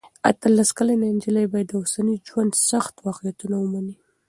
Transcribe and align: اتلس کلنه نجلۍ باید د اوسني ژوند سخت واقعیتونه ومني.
اتلس 0.29 0.69
کلنه 0.77 1.05
نجلۍ 1.15 1.45
باید 1.51 1.67
د 1.69 1.73
اوسني 1.81 2.15
ژوند 2.27 2.51
سخت 2.69 2.93
واقعیتونه 3.07 3.55
ومني. 3.59 3.95